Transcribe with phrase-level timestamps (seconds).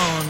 [0.00, 0.29] On.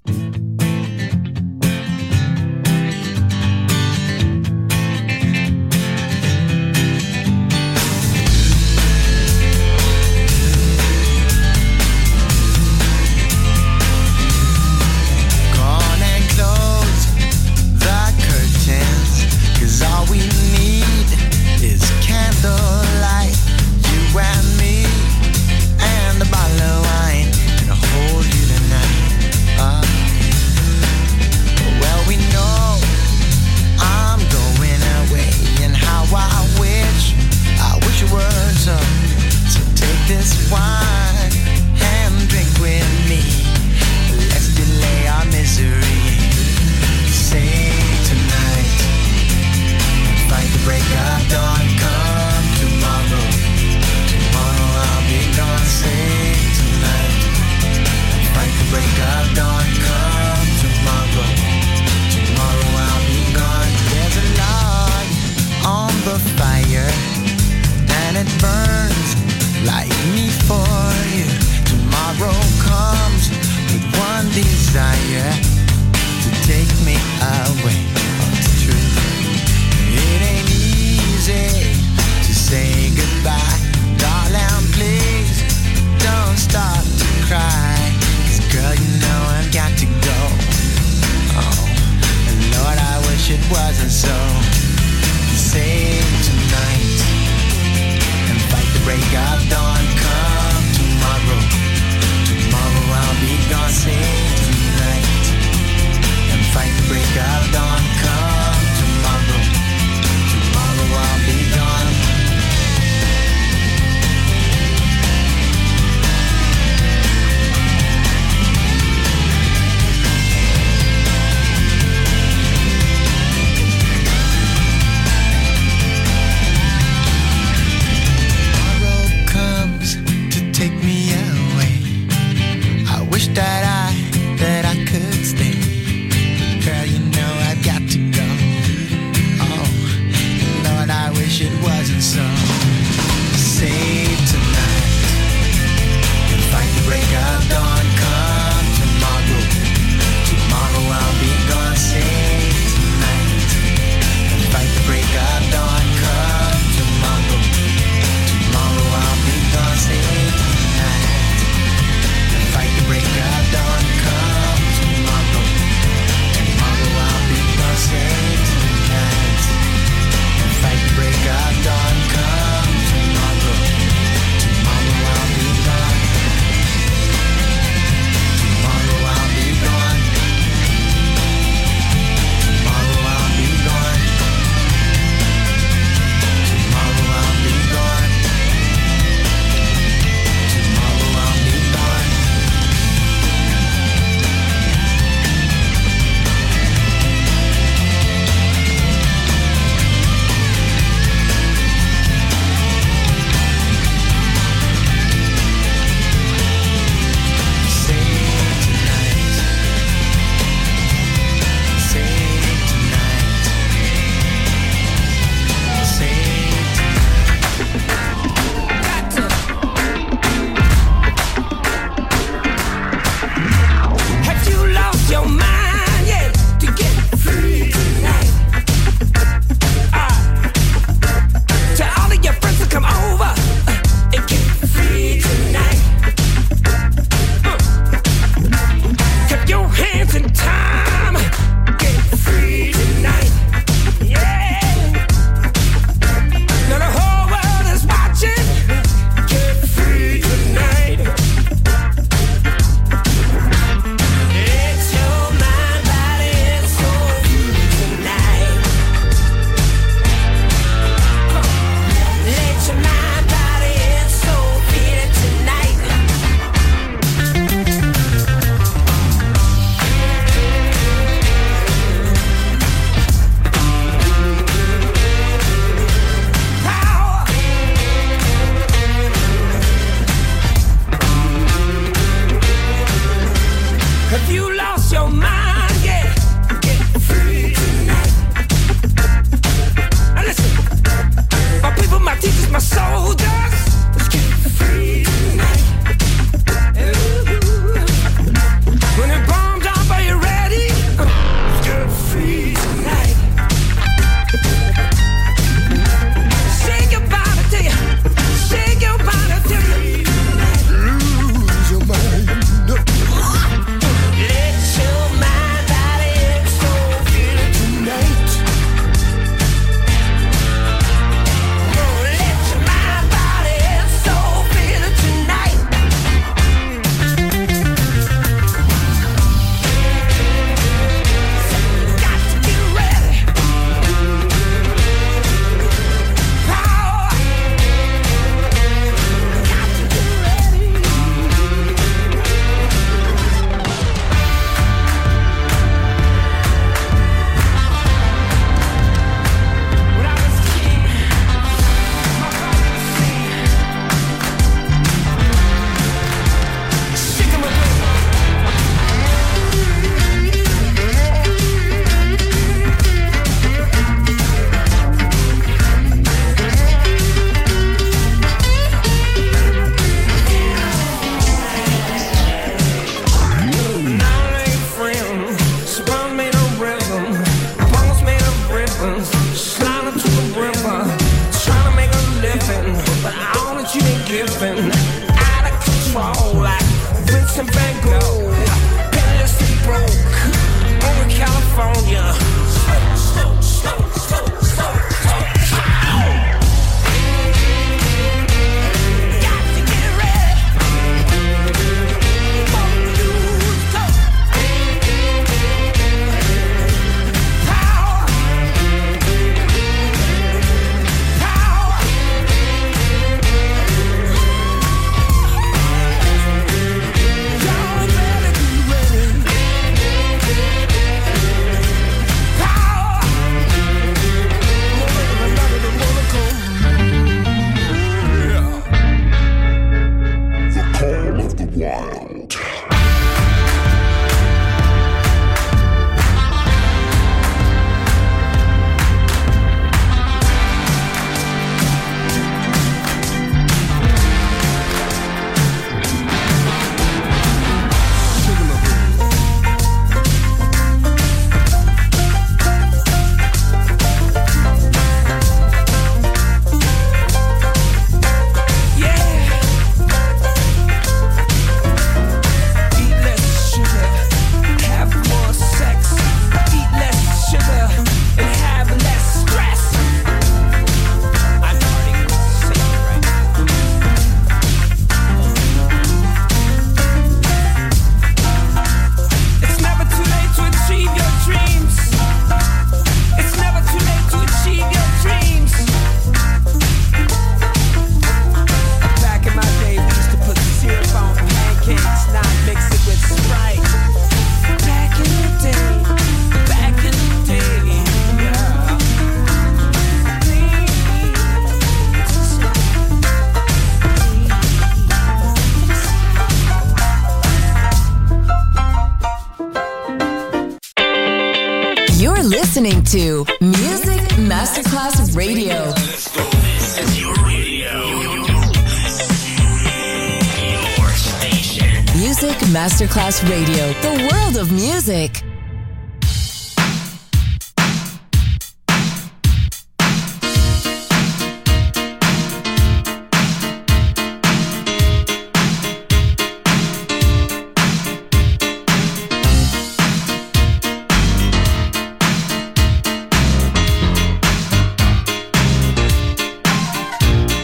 [523.29, 525.21] Radio, the world of music.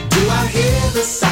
[0.09, 1.26] Do I hear the?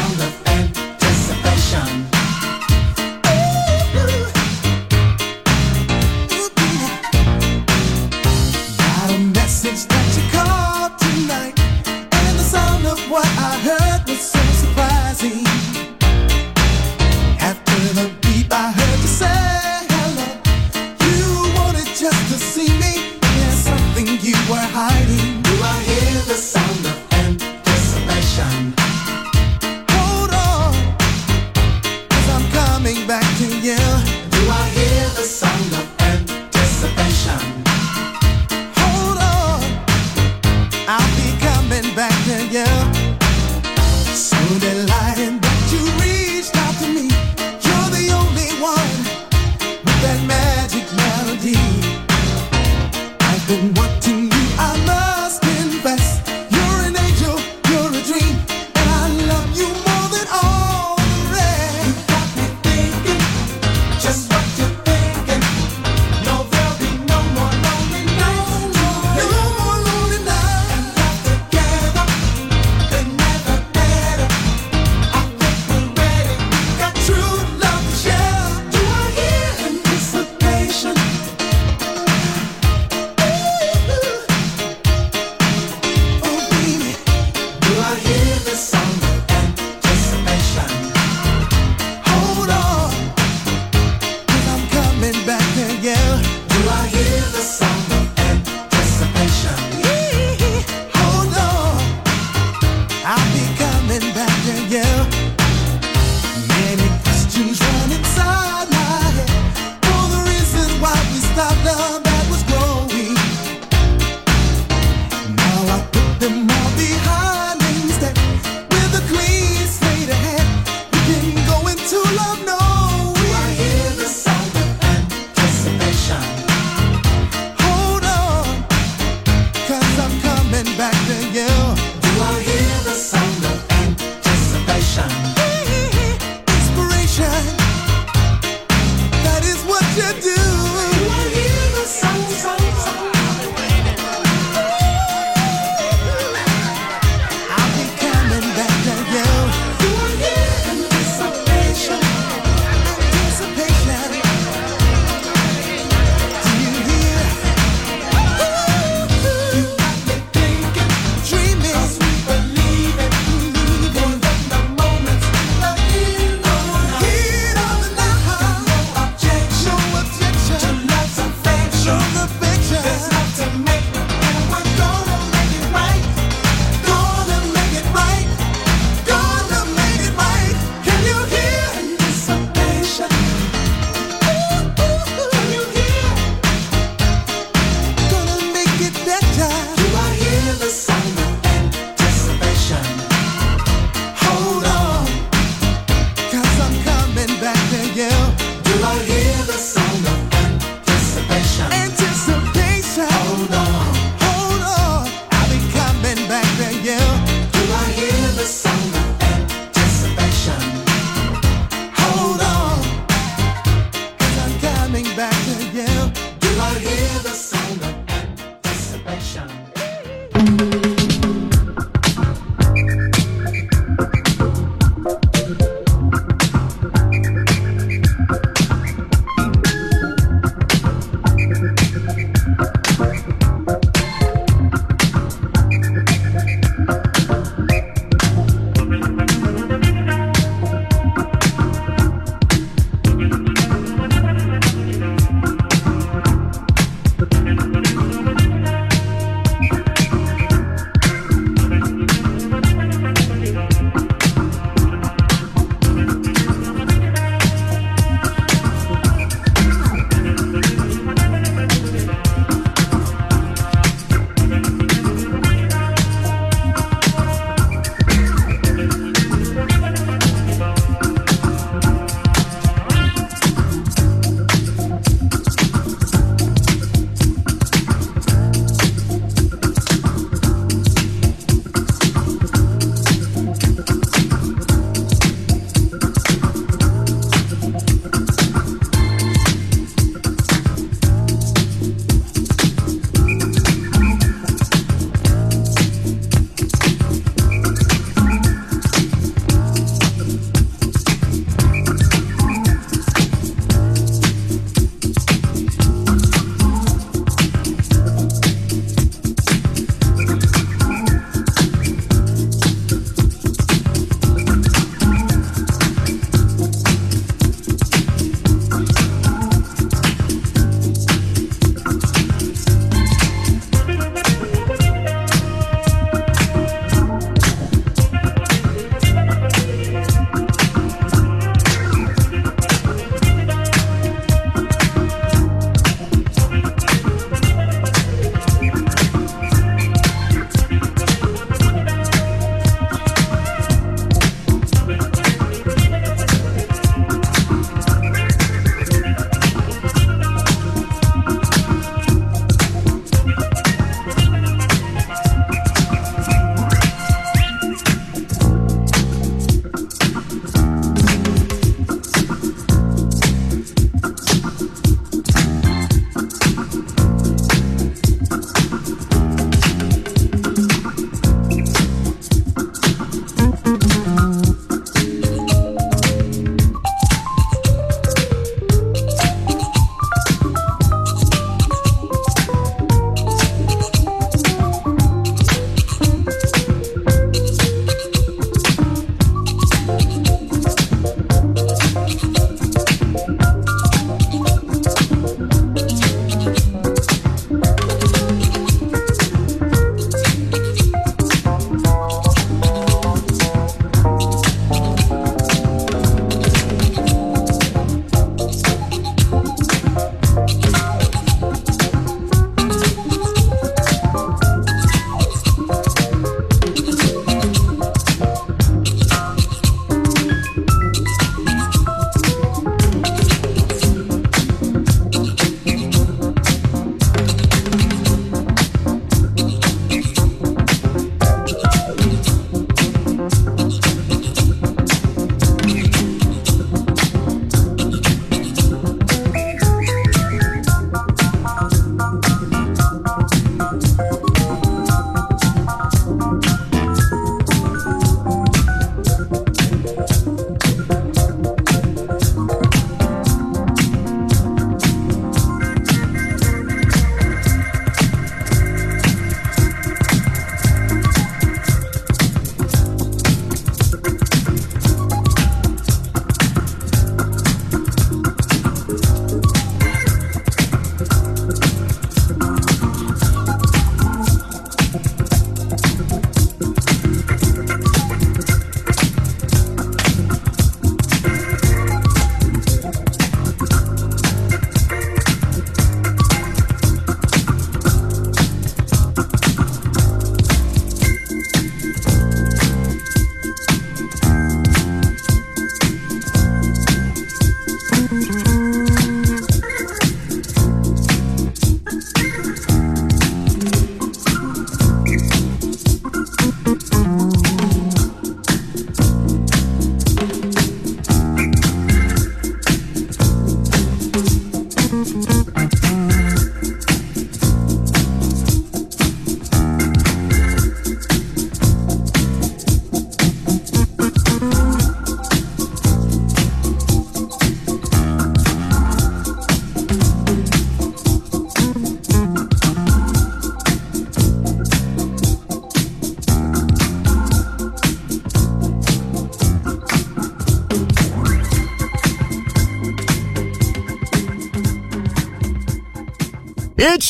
[111.77, 112.04] love.